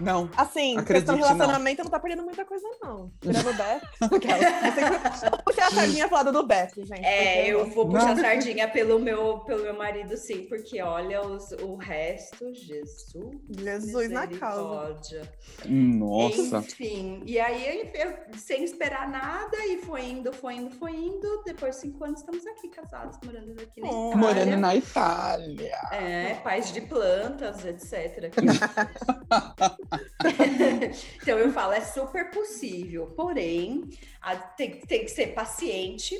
[0.02, 0.30] Não.
[0.36, 3.12] Assim, Acredite, questão de relacionamento não tá perdendo muita coisa, não.
[3.22, 3.82] Tirando o Beth.
[4.02, 5.30] Aquela.
[5.30, 7.06] Vou puxar a sardinha pro lado do Beth, gente.
[7.06, 8.22] É, porque- eu vou puxar Não.
[8.24, 13.36] sardinha pelo meu, pelo meu marido, sim, porque olha os, o resto, Jesus.
[13.58, 15.22] Jesus na causa.
[15.66, 16.58] Nossa.
[16.58, 21.44] Enfim, e aí eu, eu, sem esperar nada, e foi indo, foi indo, foi indo.
[21.46, 24.10] Depois de cinco anos estamos aqui casados, morando aqui na Oh.
[24.10, 24.18] Itália.
[24.18, 25.78] Morando na Itália.
[25.92, 28.32] É, pais de plantas, etc.
[31.22, 33.84] então eu falo, é super possível, porém,
[34.22, 36.16] a- tem, tem que ser paciente.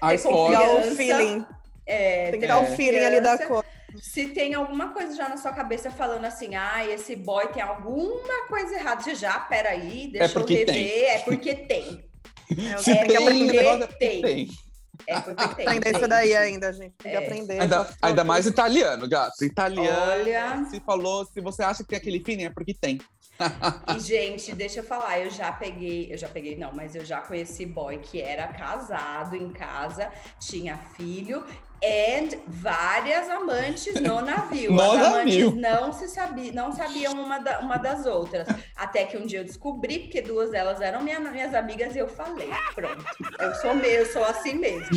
[0.00, 0.14] A.
[0.14, 0.92] Dá confiança.
[0.92, 1.46] o feeling.
[1.86, 3.64] é, Tem que ter dar o feeling ali da coisa.
[4.02, 8.46] Se tem alguma coisa já na sua cabeça falando assim, ah, esse boy tem alguma
[8.46, 11.04] coisa errada, você já, peraí, deixa eu porque rever, tem.
[11.04, 12.04] é porque tem.
[12.78, 14.22] Se É tem, é porque tem.
[14.22, 14.48] tem.
[15.08, 15.20] É
[15.54, 15.66] tem.
[15.66, 16.92] Aprender isso daí ainda, gente.
[16.98, 17.24] Tem que É.
[17.26, 17.60] aprender.
[17.60, 19.42] Ainda, ainda mais italiano, gato.
[19.44, 20.12] Italiano.
[20.12, 20.66] Olha.
[20.70, 23.00] Se falou, se você acha que tem aquele feeling, é porque tem.
[23.96, 27.20] E, gente, deixa eu falar, eu já peguei, eu já peguei, não, mas eu já
[27.20, 31.44] conheci boy que era casado em casa, tinha filho
[31.82, 34.72] e várias amantes no navio.
[34.72, 35.48] No As navio.
[35.48, 38.46] amantes não se sabiam, não sabiam uma, da- uma das outras.
[38.76, 42.08] Até que um dia eu descobri, porque duas delas eram minha- minhas amigas, e eu
[42.08, 43.04] falei, pronto,
[43.38, 44.88] eu sou meu, eu sou assim mesmo.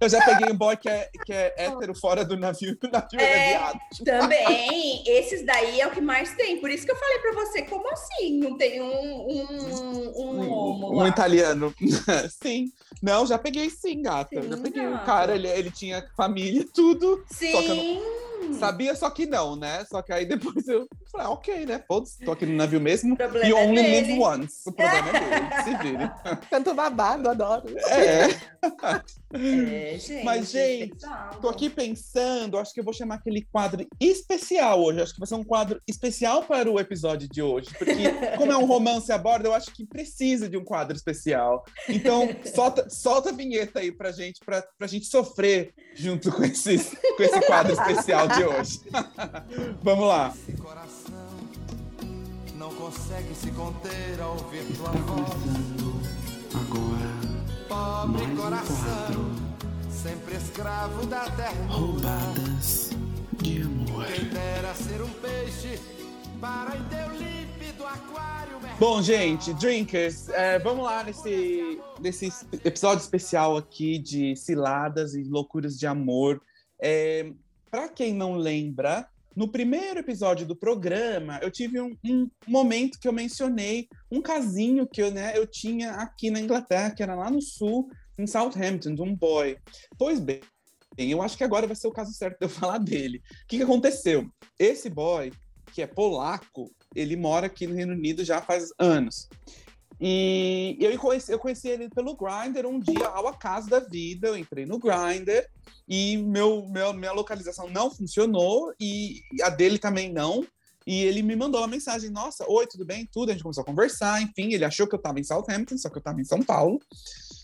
[0.00, 3.20] Eu já peguei um boy que é, que é hétero fora do navio, o navio
[3.20, 3.48] é, É.
[3.58, 3.78] viado.
[4.02, 6.58] Também, esses daí é o que mais tem.
[6.58, 8.38] Por isso que eu falei pra você, como assim?
[8.38, 8.86] Não tem um,
[9.28, 11.08] um, um Um, lá?
[11.08, 11.74] italiano.
[12.42, 12.72] sim.
[13.02, 14.40] Não, já peguei sim, gata.
[14.40, 14.86] já Sim, peguei.
[14.86, 15.04] O gata.
[15.10, 17.24] Cara, ele, ele tinha família, tudo.
[17.30, 18.54] Só que eu não- Sim.
[18.58, 19.84] Sabia, só que não, né?
[19.84, 21.84] Só que aí depois eu falei, ah, ok, né?
[21.86, 23.14] Foda-se, tô aqui no navio mesmo.
[23.14, 23.94] O problema You é only dele.
[24.00, 24.56] live once.
[24.66, 26.10] O problema é dele, se vire.
[26.50, 27.68] Tanto babado, adoro.
[27.78, 28.28] É,
[29.32, 30.24] É, gente.
[30.24, 30.96] Mas, gente,
[31.40, 35.00] tô aqui pensando, acho que eu vou chamar aquele quadro especial hoje.
[35.00, 37.68] Acho que vai ser um quadro especial para o episódio de hoje.
[37.78, 41.64] Porque, como é um romance a bordo, eu acho que precisa de um quadro especial.
[41.88, 46.90] Então, solta, solta a vinheta aí pra gente, pra, pra gente sofrer junto com, esses,
[47.16, 48.80] com esse quadro especial de hoje.
[49.82, 50.34] Vamos lá.
[50.48, 50.99] Esse coração
[52.60, 55.30] não consegue se conter ao ouvir tua voz.
[56.54, 57.10] Agora,
[57.66, 59.30] Pobre mais um coração,
[59.90, 61.72] sempre escravo da ternura.
[61.72, 62.90] roubadas
[63.40, 64.04] de amor.
[64.04, 65.80] Quem dera ser um peixe
[66.38, 68.58] para em teu límpido aquário.
[68.78, 75.22] Bom, gente, drinkers, é, vamos lá nesse, nesse es- episódio especial aqui de ciladas e
[75.24, 76.42] loucuras de amor.
[76.78, 77.32] É,
[77.70, 79.08] para quem não lembra,
[79.40, 84.86] no primeiro episódio do programa, eu tive um, um momento que eu mencionei um casinho
[84.86, 88.94] que eu, né, eu tinha aqui na Inglaterra, que era lá no sul, em Southampton,
[88.94, 89.56] de um boy.
[89.96, 90.42] Pois bem,
[90.98, 93.22] eu acho que agora vai ser o caso certo de eu falar dele.
[93.44, 94.30] O que, que aconteceu?
[94.58, 95.32] Esse boy,
[95.72, 99.26] que é polaco, ele mora aqui no Reino Unido já faz anos.
[100.00, 104.28] E eu conheci, eu conheci ele pelo Grindr um dia, ao acaso da vida.
[104.28, 105.44] Eu entrei no Grindr
[105.86, 110.46] e meu, meu, minha localização não funcionou e a dele também não.
[110.86, 113.06] E ele me mandou uma mensagem: Nossa, oi, tudo bem?
[113.12, 113.28] Tudo.
[113.28, 114.22] A gente começou a conversar.
[114.22, 116.80] Enfim, ele achou que eu estava em Southampton, só que eu estava em São Paulo.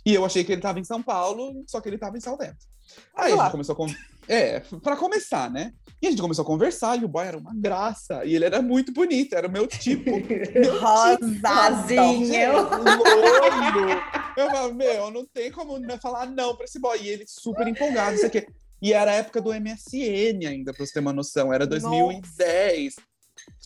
[0.06, 2.66] E eu achei que ele estava em São Paulo, só que ele estava em Southampton.
[3.14, 3.76] Aí a gente começou a.
[3.76, 3.88] Con...
[4.28, 5.72] É, para começar, né?
[6.00, 8.24] E a gente começou a conversar e o boy era uma graça.
[8.24, 10.10] E ele era muito bonito, era o meu tipo.
[10.54, 12.52] Meu Rosazinho.
[12.52, 14.02] loiro.
[14.36, 16.98] Eu falava, meu, não tem como não falar não pra esse boy.
[17.00, 18.46] E ele super empolgado, não sei o quê.
[18.82, 21.52] E era a época do MSN ainda, pra você ter uma noção.
[21.52, 22.94] Era 2010.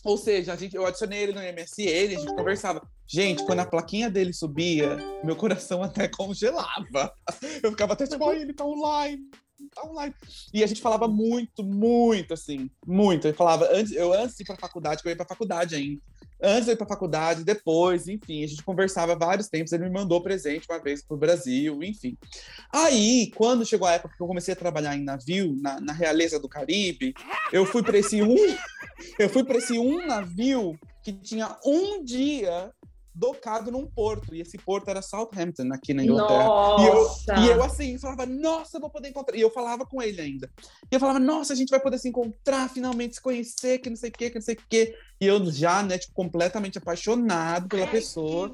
[0.03, 2.81] Ou seja, a gente, eu adicionei ele no MSN, a gente conversava.
[3.07, 7.13] Gente, quando a plaquinha dele subia, meu coração até congelava.
[7.61, 9.21] Eu ficava até tipo, ai, ele tá online,
[9.69, 10.13] tá.
[10.53, 13.27] E a gente falava muito, muito, assim, muito.
[13.27, 16.01] Eu falava, antes, eu antes de ir pra faculdade, que eu ia pra faculdade ainda.
[16.43, 19.71] Antes de ir pra faculdade, depois, enfim, a gente conversava vários tempos.
[19.71, 22.17] Ele me mandou presente uma vez pro Brasil, enfim.
[22.73, 26.39] Aí, quando chegou a época que eu comecei a trabalhar em navio, na, na realeza
[26.39, 27.13] do Caribe,
[27.53, 28.35] eu fui para esse um,
[29.19, 32.71] eu fui para esse um navio que tinha um dia
[33.13, 36.45] docado num porto, e esse porto era Southampton, aqui na Inglaterra.
[36.45, 37.33] Nossa.
[37.33, 39.35] E eu, e eu assim, falava, nossa, eu vou poder encontrar.
[39.35, 40.49] E eu falava com ele ainda.
[40.91, 43.97] E eu falava, nossa, a gente vai poder se encontrar, finalmente se conhecer, que não
[43.97, 44.95] sei o que, que não sei o que.
[45.19, 48.53] E eu já, né, tipo, completamente apaixonado pela pessoa.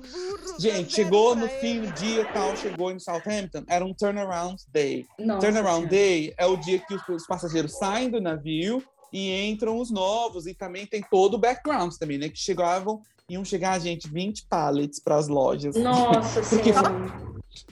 [0.59, 5.05] Gente, chegou no fim do dia tal, chegou em Southampton, era um turnaround day.
[5.17, 9.77] Nossa turnaround day é o dia que os, os passageiros saem do navio e entram
[9.77, 12.27] os novos, e também tem todo o background também, né?
[12.29, 15.75] Que chegavam, iam chegar, gente, 20 pallets para as lojas.
[15.75, 17.27] Nossa Porque senhora.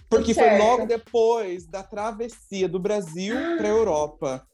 [0.09, 4.47] Porque Tudo foi logo depois da travessia do Brasil para a Europa.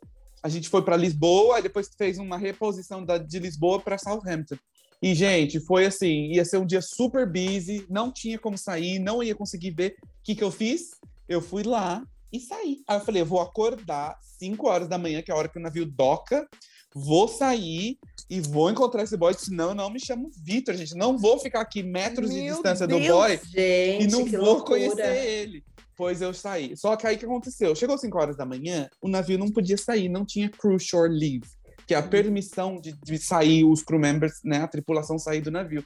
[0.43, 4.57] A gente foi para Lisboa, depois fez uma reposição da, de Lisboa para Southampton.
[5.01, 9.23] E, gente, foi assim: ia ser um dia super busy, não tinha como sair, não
[9.23, 9.95] ia conseguir ver.
[10.03, 10.91] O que, que eu fiz?
[11.27, 12.81] Eu fui lá e saí.
[12.87, 15.57] Aí eu falei: eu vou acordar 5 horas da manhã, que é a hora que
[15.57, 16.47] o navio doca,
[16.93, 17.97] vou sair
[18.29, 20.95] e vou encontrar esse boy, senão eu não me chamo Vitor, gente.
[20.95, 23.07] Não vou ficar aqui metros de Meu distância do Deus.
[23.07, 24.79] boy Gente, e não vou loucura.
[24.79, 25.63] conhecer ele.
[25.97, 26.75] Pois eu saí.
[26.77, 27.75] Só que aí o que aconteceu?
[27.75, 31.47] Chegou 5 horas da manhã, o navio não podia sair, não tinha crew shore leave,
[31.85, 35.51] que é a permissão de, de sair os crew members, né, a tripulação sair do
[35.51, 35.85] navio.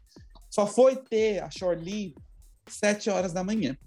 [0.49, 2.15] Só foi ter a shore leave
[2.67, 3.77] 7 horas da manhã.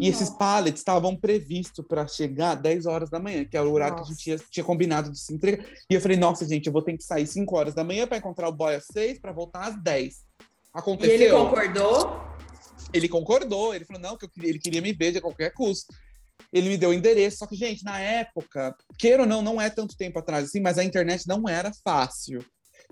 [0.00, 3.96] E esses pallets estavam previstos para chegar 10 horas da manhã, que era o horário
[3.96, 5.64] que a gente tinha, tinha combinado de se entregar.
[5.90, 8.18] E eu falei, nossa, gente, eu vou ter que sair 5 horas da manhã para
[8.18, 10.14] encontrar o boy às 6, para voltar às 10.
[10.14, 10.18] E
[10.74, 11.14] Aconteceu.
[11.14, 12.20] ele concordou?
[12.92, 15.92] Ele concordou, ele falou, não, que eu queria- ele queria me ver de qualquer custo.
[16.52, 19.68] Ele me deu o endereço, só que, gente, na época, queira ou não, não é
[19.68, 22.42] tanto tempo atrás assim, mas a internet não era fácil.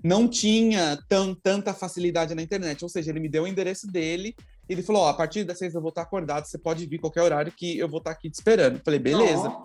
[0.03, 2.83] Não tinha tão, tanta facilidade na internet.
[2.83, 4.35] Ou seja, ele me deu o endereço dele,
[4.69, 7.21] ele falou: ó, a partir das seis eu vou estar acordado, você pode vir qualquer
[7.21, 8.77] horário que eu vou estar aqui te esperando.
[8.77, 9.55] Eu falei, beleza.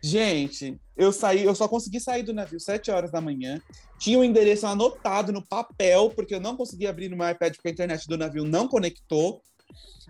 [0.00, 3.60] Gente, eu saí, eu só consegui sair do navio 7 horas da manhã.
[3.98, 7.68] Tinha o endereço anotado no papel, porque eu não consegui abrir no meu iPad porque
[7.68, 9.42] a internet do navio não conectou.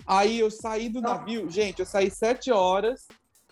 [0.06, 3.06] Aí eu saí do navio, gente, eu saí 7 horas.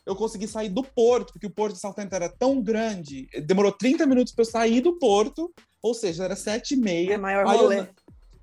[0.04, 4.06] Eu consegui sair do porto, porque o porto de Southampton era tão grande, demorou 30
[4.06, 7.14] minutos para eu sair do porto, ou seja, era 7 e meia.
[7.14, 7.76] É maior Aí eu rolê.
[7.78, 7.88] não-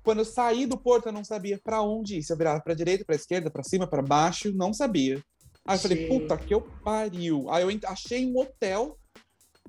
[0.04, 2.22] quando eu saí do porto, eu não sabia para onde ir.
[2.22, 5.20] Se eu virava para direita, para esquerda, para cima, para baixo, não sabia.
[5.66, 7.50] Aí eu falei, puta que eu pariu.
[7.50, 8.98] Aí eu achei um hotel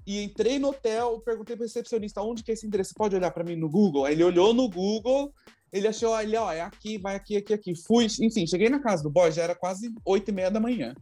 [0.06, 2.89] e entrei no hotel, perguntei pro recepcionista onde que é esse endereço.
[2.89, 4.04] Você pode olhar para mim no Google?
[4.04, 5.34] Aí ele olhou no Google,
[5.71, 7.74] ele achou, ele, ó, é aqui, vai aqui, aqui, aqui.
[7.88, 10.93] Fui, enfim, cheguei na casa do boy, já era quase oito e meia da manhã.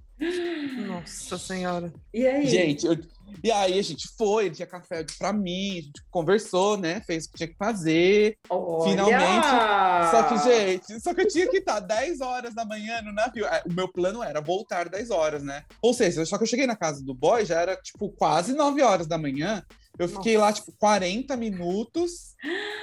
[0.87, 1.93] Nossa senhora.
[2.13, 2.47] E aí?
[2.47, 2.97] Gente, eu-
[3.43, 7.01] e aí a gente foi, ele tinha café pra mim, a gente conversou, né?
[7.05, 8.37] Fez o que tinha que fazer.
[8.49, 8.89] Olha!
[8.91, 13.11] finalmente, Só que, gente, só que eu tinha que estar 10 horas da manhã no
[13.11, 13.45] navio.
[13.45, 15.63] É, O meu plano era voltar 10 horas, né?
[15.81, 18.81] Ou seja, só que eu cheguei na casa do boy, já era, tipo, quase 9
[18.81, 19.63] horas da manhã.
[19.97, 22.33] Eu fiquei lá, tipo, 40 minutos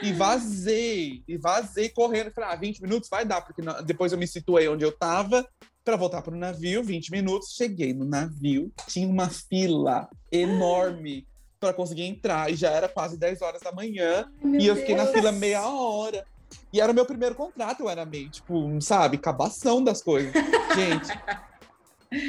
[0.03, 1.23] e vazei.
[1.27, 2.31] E vazei correndo.
[2.33, 5.47] Falei, ah, 20 minutos vai dar, porque depois eu me situei onde eu tava
[5.85, 6.83] para voltar pro navio.
[6.83, 11.27] 20 minutos, cheguei no navio, tinha uma fila enorme
[11.59, 12.51] para conseguir entrar.
[12.51, 14.31] E já era quase 10 horas da manhã.
[14.43, 15.15] Meu E eu fiquei na Deus.
[15.17, 16.25] fila meia hora.
[16.73, 20.33] E era o meu primeiro contrato, eu era meio, tipo, sabe, cabação das coisas.
[20.75, 21.09] Gente.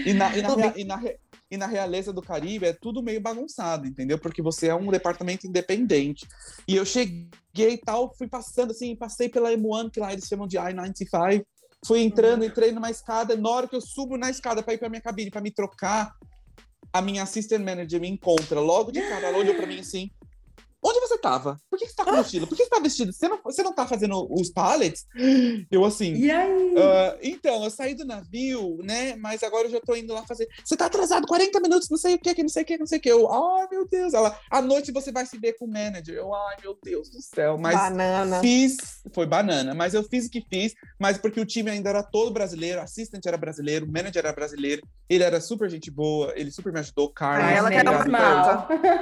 [0.06, 1.02] E na, e na, rea- e na,
[1.50, 4.20] e na realeza do Caribe é tudo meio bagunçado, entendeu?
[4.20, 6.28] Porque você é um departamento independente.
[6.68, 10.46] E eu cheguei e tal, fui passando assim, passei pela M1, que lá eles chamam
[10.48, 11.44] de I-95,
[11.86, 14.90] fui entrando, entrei numa escada, na hora que eu subo na escada para ir para
[14.90, 16.16] minha cabine, para me trocar,
[16.94, 20.12] a minha assistant manager me encontra logo de cara, ela olhou para mim assim,
[20.84, 21.58] Onde você tava?
[21.70, 22.48] Por que você tá com mochila?
[22.48, 23.14] Por que você tá vestido?
[23.14, 25.06] Você não, você não tá fazendo os pallets?
[25.70, 26.16] Eu assim.
[26.16, 26.74] E aí?
[26.78, 29.16] ah, então, eu saí do navio, né?
[29.18, 30.48] Mas agora eu já tô indo lá fazer.
[30.66, 32.88] Você tá atrasado 40 minutos, não sei o que, que não sei o que, não
[32.88, 33.12] sei o que.
[33.12, 34.14] Eu, ai meu Deus.
[34.14, 36.16] Ela, à noite você vai se ver com o manager.
[36.16, 37.58] Eu, ai meu Deus do céu.
[37.60, 38.40] Mas Banana.
[38.40, 38.78] fiz.
[39.14, 40.74] Foi banana, mas eu fiz o que fiz.
[41.00, 44.34] Mas porque o time ainda era todo brasileiro, o assistant era brasileiro, o manager era
[44.34, 44.82] brasileiro.
[45.10, 47.12] Ele era super gente boa, ele super me ajudou.
[47.12, 47.92] Carlos, Ah, ela que era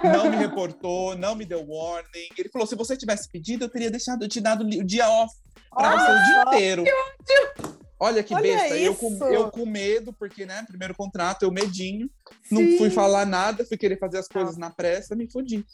[0.04, 2.30] não me reportou, não me deu warning.
[2.38, 5.34] Ele falou: se você tivesse pedido, eu teria deixado, eu te dado o dia off
[5.72, 6.84] pra você o dia inteiro.
[8.02, 8.78] Olha que Olha besta.
[8.78, 12.10] Eu com, eu com medo, porque, né, primeiro contrato, eu medinho,
[12.50, 12.78] não Sim.
[12.78, 15.66] fui falar nada, fui querer fazer as coisas na pressa, me fodi.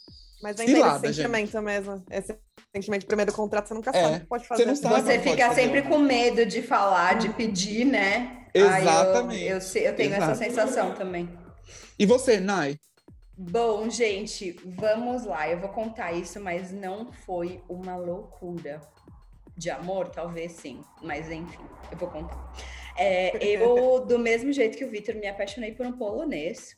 [0.42, 2.04] Mas nem Cilada, esse sentimento mesmo.
[2.10, 2.36] Esse
[2.74, 4.66] sentimento de primeiro contrato, você nunca É, sabe o que pode fazer.
[4.66, 5.02] não sabe.
[5.02, 8.44] Você não fica fazer sempre com medo de falar, de pedir, né?
[8.54, 9.44] Aí eu- Exatamente.
[9.44, 10.38] eu, sei- eu tenho essa Exato.
[10.38, 11.28] sensação também.
[11.98, 12.76] E você, Nai?
[13.36, 15.48] Bom, gente, vamos lá.
[15.48, 18.80] Eu vou contar isso, mas não foi uma loucura.
[19.56, 22.52] De amor, talvez sim, mas enfim, eu vou contar.
[22.94, 26.76] É, eu, do mesmo jeito que o Vitor, me apaixonei por um polonês.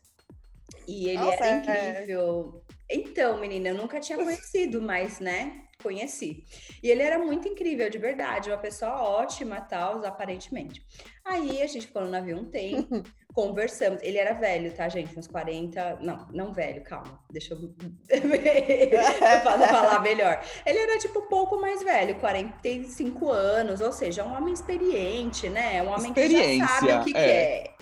[0.86, 1.90] E ele Nossa, era é.
[1.90, 2.62] incrível.
[2.90, 6.44] Então, menina, eu nunca tinha conhecido, mas, né, conheci.
[6.82, 10.82] E ele era muito incrível, de verdade, uma pessoa ótima, tal, aparentemente.
[11.24, 13.02] Aí a gente ficou no navio um tempo,
[13.34, 14.02] conversamos.
[14.02, 15.16] Ele era velho, tá, gente?
[15.18, 15.98] Uns 40.
[16.00, 17.22] Não, não velho, calma.
[17.30, 17.60] Deixa eu
[18.08, 19.02] eu
[19.42, 20.42] falar melhor.
[20.64, 25.82] Ele era, tipo, um pouco mais velho, 45 anos, ou seja, um homem experiente, né?
[25.82, 27.12] Um homem que já sabe o que é.
[27.12, 27.77] quer.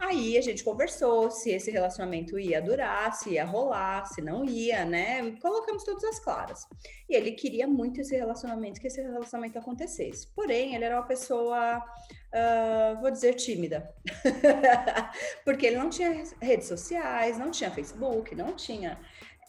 [0.00, 4.82] Aí a gente conversou se esse relacionamento ia durar, se ia rolar, se não ia,
[4.82, 5.36] né?
[5.42, 6.66] Colocamos todas as claras.
[7.06, 10.26] E ele queria muito esse relacionamento, que esse relacionamento acontecesse.
[10.34, 11.84] Porém, ele era uma pessoa,
[12.32, 13.94] ah, vou dizer, tímida.
[15.44, 18.98] Porque ele não tinha redes sociais, não tinha Facebook, não tinha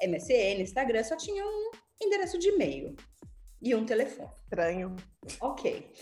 [0.05, 2.93] MSN, Instagram, só tinha um endereço de e-mail
[3.61, 4.31] e um telefone.
[4.43, 4.95] Estranho.
[5.39, 5.93] Ok.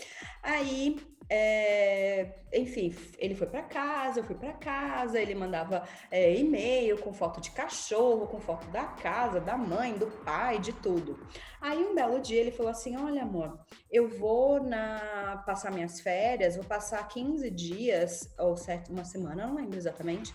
[0.42, 0.96] Aí,
[1.32, 7.12] é, enfim, ele foi para casa, eu fui para casa, ele mandava é, e-mail com
[7.12, 11.18] foto de cachorro, com foto da casa, da mãe, do pai, de tudo.
[11.60, 16.56] Aí um belo dia ele falou assim: Olha, amor, eu vou na passar minhas férias,
[16.56, 20.34] vou passar 15 dias, ou sete, uma semana, não lembro exatamente,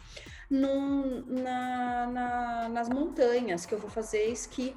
[0.50, 4.74] num- na- na- nas montanhas, que eu vou fazer esqui.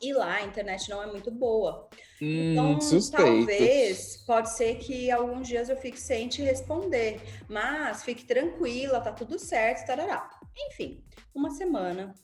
[0.00, 1.88] E lá a internet não é muito boa.
[2.20, 3.22] Então, Hum, suspeito.
[3.22, 9.12] talvez, pode ser que alguns dias eu fique sem te responder, mas fique tranquila, tá
[9.12, 10.28] tudo certo, tarará.
[10.68, 11.02] Enfim,
[11.34, 12.14] uma semana,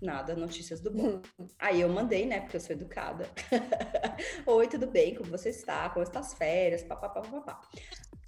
[0.00, 1.20] nada, notícias do bom.
[1.58, 3.28] Aí eu mandei, né, porque eu sou educada.
[4.46, 5.14] Oi, tudo bem?
[5.14, 5.88] Como você está?
[5.90, 6.82] Como estão as férias?
[6.82, 7.60] Pá, pá, pá, pá, pá.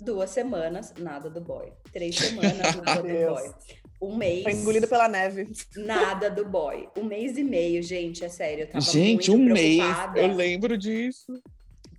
[0.00, 1.72] Duas semanas, nada do boy.
[1.92, 3.50] Três semanas, nada do boy.
[4.00, 4.42] Um mês.
[4.42, 5.48] Foi engolido pela neve.
[5.76, 6.88] Nada do boy.
[6.96, 8.64] Um mês e meio, gente, é sério.
[8.64, 9.76] Eu tava Gente, muito um mês.
[9.78, 11.40] preocupada Eu lembro disso.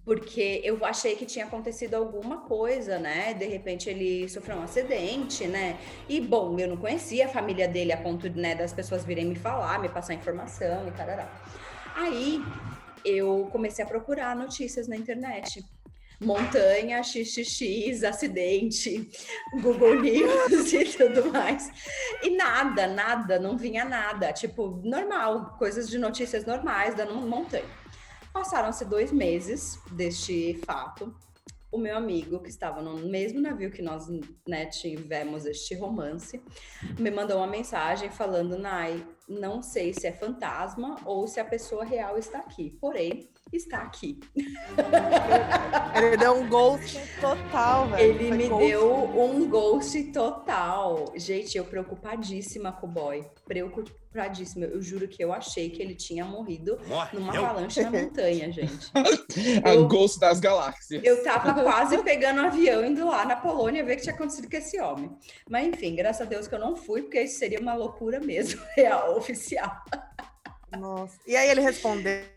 [0.04, 3.34] porque eu achei que tinha acontecido alguma coisa, né?
[3.34, 5.80] De repente ele sofreu um acidente, né?
[6.08, 9.36] E bom, eu não conhecia a família dele a ponto né, das pessoas virem me
[9.36, 11.28] falar, me passar informação e tarará.
[11.96, 12.40] Aí
[13.04, 15.64] eu comecei a procurar notícias na internet.
[16.20, 19.10] Montanha, XXX, acidente,
[19.62, 21.70] Google News e tudo mais.
[22.24, 24.32] E nada, nada, não vinha nada.
[24.34, 27.66] Tipo, normal, coisas de notícias normais da montanha.
[28.34, 31.16] Passaram-se dois meses deste fato.
[31.72, 34.08] O meu amigo, que estava no mesmo navio que nós
[34.48, 36.42] né, tivemos este romance,
[36.98, 41.84] me mandou uma mensagem falando: Nai, não sei se é fantasma ou se a pessoa
[41.84, 44.20] real está aqui, porém, está aqui.
[45.96, 48.04] Ele deu um ghost total, velho.
[48.04, 48.66] Ele Foi me ghost.
[48.68, 51.14] deu um ghost total.
[51.16, 53.26] Gente, eu preocupadíssima com o boy.
[54.16, 54.66] Preocupadíssima.
[54.66, 56.80] Eu juro que eu achei que ele tinha morrido
[57.12, 58.90] numa avalanche na montanha, gente.
[59.64, 61.04] A Eu- Ghost das Galáxias.
[61.04, 64.50] Eu tava quase pegando um avião indo lá na Polônia ver o que tinha acontecido
[64.50, 65.12] com esse homem.
[65.50, 68.62] Mas enfim, graças a Deus que eu não fui, porque isso seria uma loucura mesmo,
[68.76, 69.72] real, oficial.
[70.80, 71.20] Nossa.
[71.28, 72.35] E aí ele respondeu?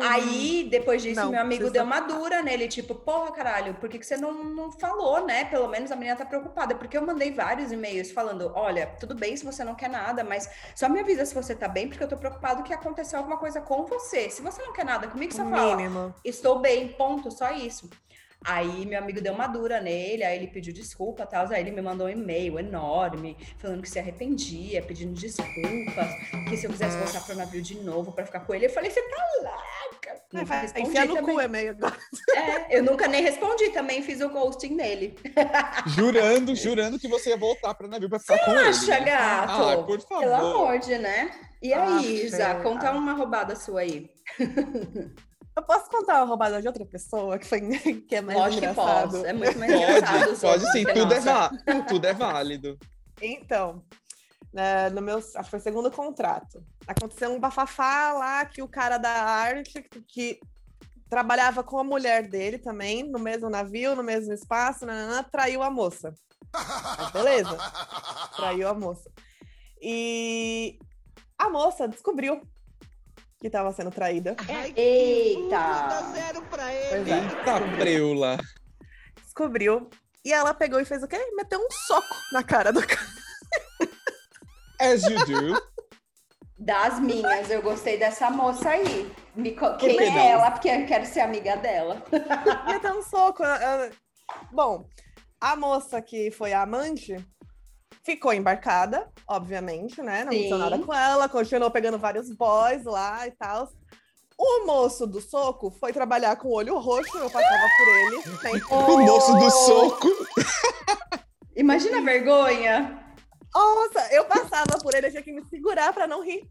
[0.02, 3.98] aí, depois disso, Não, meu amigo deu uma dura nele, tipo, porra, caralho, por que,
[3.98, 5.44] que você não, não falou, né?
[5.46, 9.36] Pelo menos a menina tá preocupada, porque eu mandei vários e-mails falando, olha, tudo bem
[9.36, 12.08] se você não quer nada, mas só me avisa se você tá bem, porque eu
[12.08, 14.30] tô preocupado que aconteceu alguma coisa com você.
[14.30, 17.90] Se você não quer nada comigo, só fala, estou bem, ponto, só isso.
[18.44, 21.46] Aí meu amigo deu uma dura nele, aí ele pediu desculpa e tal.
[21.48, 26.08] Aí ele me mandou um e-mail enorme, falando que se arrependia, pedindo desculpas,
[26.48, 28.66] que se eu quisesse voltar pro navio de novo pra ficar com ele.
[28.66, 30.22] Eu falei, você tá louca?
[30.32, 31.34] Nunca vai enfiar no também.
[31.34, 31.96] cu é meio agora.
[32.34, 35.18] É, eu nunca nem respondi, também fiz o ghosting nele.
[35.88, 38.68] Jurando, jurando que você ia voltar pra navio pra ficar com ele.
[38.68, 39.50] Acha, gato?
[39.52, 40.20] Ah, por favor.
[40.20, 41.30] Pelo amor de, né?
[41.60, 42.62] E Ah, aí, Isa, fé.
[42.62, 44.08] conta uma roubada sua aí.
[45.60, 47.60] Eu posso contar uma roubada de outra pessoa que, foi,
[48.08, 49.10] que é mais Lógico que engraçado?
[49.12, 49.26] posso.
[49.26, 50.24] É muito mais engraçado.
[50.24, 51.50] Pode, pode sim, que tudo é, va-
[51.86, 52.78] tudo é válido.
[53.20, 53.84] Então,
[54.54, 56.64] né, no meu, acho que foi o segundo contrato.
[56.86, 60.40] Aconteceu um bafafá lá que o cara da arte, que, que
[61.10, 65.70] trabalhava com a mulher dele também, no mesmo navio, no mesmo espaço, nananã, traiu a
[65.70, 66.14] moça.
[66.54, 67.54] Mas beleza,
[68.34, 69.10] traiu a moça.
[69.82, 70.78] E
[71.38, 72.40] a moça descobriu
[73.40, 74.36] que estava sendo traída.
[74.48, 75.48] Ai, Eita.
[75.56, 77.10] Dá zero pra ele.
[77.10, 77.18] É.
[77.18, 78.38] Eita, preula.
[79.22, 79.88] Descobriu.
[80.24, 81.16] E ela pegou e fez o quê?
[81.34, 83.00] Meteu um soco na cara do cara.
[84.78, 85.70] As you do.
[86.58, 89.10] Das minhas, eu gostei dessa moça aí.
[89.34, 90.18] Me co- que Quem não?
[90.18, 90.50] é ela?
[90.50, 92.02] Porque eu quero ser amiga dela.
[92.66, 93.42] Meteu um soco.
[94.52, 94.86] Bom,
[95.40, 97.16] a moça que foi a amante
[98.04, 100.24] ficou embarcada, obviamente, né?
[100.24, 103.68] Não aconteceu nada com ela, continuou pegando vários boys lá e tal.
[104.38, 108.16] O moço do soco foi trabalhar com o olho roxo, eu passava por ele.
[108.16, 108.60] né?
[108.70, 110.08] O moço do soco.
[111.54, 113.04] Imagina a vergonha.
[113.54, 116.48] Nossa, eu passava por ele, eu tinha que me segurar pra não rir.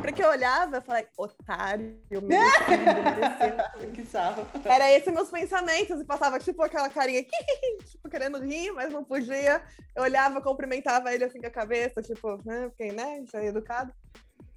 [0.00, 3.88] Porque eu olhava e falei, otário, mereceu.
[3.94, 4.46] Que sarro.
[4.64, 7.24] Era esses meus pensamentos, e passava tipo aquela carinha,
[7.84, 9.62] tipo, querendo rir, mas não podia.
[9.94, 13.92] Eu olhava, cumprimentava ele assim com a cabeça, tipo, né, porque, né, já é educado.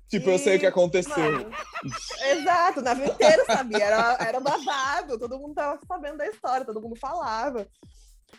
[0.07, 1.17] Tipo, eu sei o que aconteceu.
[1.17, 1.51] Mano,
[2.31, 6.81] exato, o navio inteiro sabia, era, era babado, todo mundo tava sabendo da história, todo
[6.81, 7.65] mundo falava.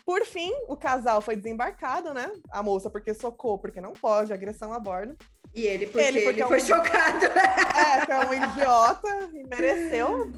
[0.05, 2.31] Por fim, o casal foi desembarcado, né?
[2.51, 5.15] A moça porque socou, porque não pode, agressão a bordo.
[5.53, 7.25] E ele, porque Ele, ele, porque é um- foi chocado.
[7.25, 10.31] É, que é um idiota e mereceu.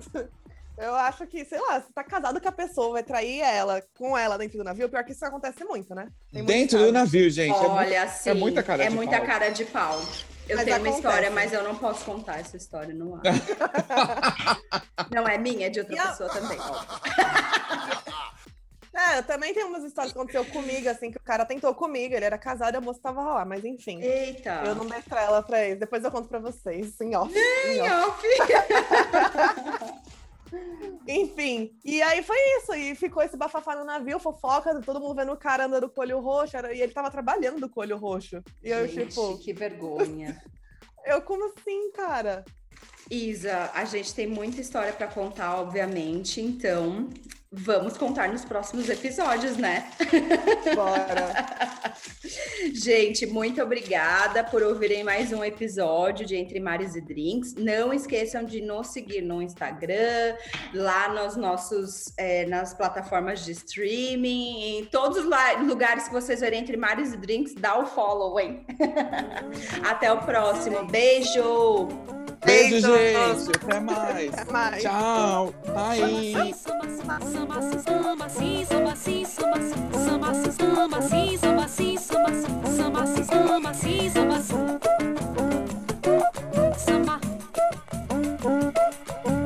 [0.78, 4.18] Eu acho que, sei lá, você tá casado com a pessoa, vai trair ela com
[4.18, 6.10] ela dentro do navio, pior que isso acontece muito, né?
[6.34, 7.54] Dentro do navio, gente.
[7.56, 9.26] é muito- Olha, sim, é muita cara é de muita pau.
[9.26, 10.02] cara de pau.
[10.50, 10.98] Eu Mas tenho uma acontece.
[10.98, 13.22] história, mas eu não posso contar essa história no ar.
[15.10, 16.58] não é minha, é de outra E a- pessoa também.
[18.96, 22.24] É, também tenho umas histórias que aconteceu comigo, assim, que o cara tentou comigo, ele
[22.24, 24.02] era casado e a moça tava lá, mas enfim.
[24.02, 24.64] Eita.
[24.66, 25.80] Eu não dei ela pra eles.
[25.80, 27.34] Depois eu conto pra vocês, em off.
[27.38, 28.26] em off.
[31.08, 32.74] Enfim, e aí foi isso.
[32.74, 36.04] E ficou esse bafafá no navio, fofoca, todo mundo vendo o cara andando com o
[36.04, 36.56] olho roxo.
[36.58, 38.42] era- E ele tava trabalhando com o olho roxo.
[38.64, 40.42] E eu, Gente, tipo, que vergonha.
[41.06, 42.44] eu como assim, cara?
[43.10, 47.10] Isa, a gente tem muita história pra contar, obviamente, então
[47.52, 49.90] vamos contar nos próximos episódios, né?
[50.76, 51.96] Bora.
[52.74, 57.54] Gente, muito obrigada por ouvirem mais um episódio de Entre Mares e Drinks.
[57.54, 60.36] Não esqueçam de nos seguir no Instagram,
[60.74, 65.26] lá nos nossos, é, nas plataformas de streaming, em todos os
[65.66, 68.66] lugares que vocês verem Entre Mares e Drinks, dá o follow, hein?
[69.88, 70.86] Até o próximo.
[70.86, 72.25] Beijo!
[72.46, 73.50] Beijo, Beijo gente.
[73.58, 74.34] Até mais.
[74.34, 74.84] Até mais.
[74.84, 75.54] Tchau.
[75.74, 76.54] Bye.
[76.54, 76.86] Samba.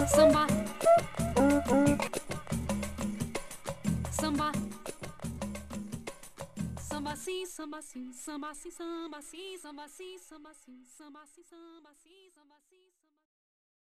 [0.08, 0.48] Samba.
[4.12, 4.52] Samba.
[6.90, 11.90] Samba sim, samba sim, samba sim, samba sim, samba sim, samba sim, samba sim, samba
[12.04, 12.09] sim.